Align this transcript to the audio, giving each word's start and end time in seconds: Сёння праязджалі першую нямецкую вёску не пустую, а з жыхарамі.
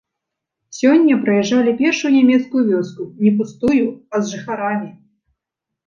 Сёння 0.77 1.17
праязджалі 1.27 1.75
першую 1.83 2.11
нямецкую 2.17 2.63
вёску 2.73 3.01
не 3.23 3.31
пустую, 3.39 3.85
а 3.93 4.15
з 4.27 4.37
жыхарамі. 4.37 4.89